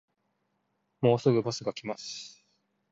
[1.01, 2.43] もうすぐバスが来ます